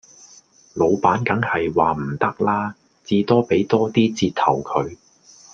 [0.73, 4.97] 老闆梗係話唔得啦，至多俾多 d 折頭佢